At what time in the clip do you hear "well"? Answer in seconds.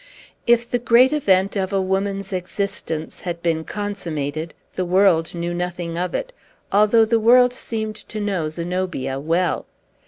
9.19-9.67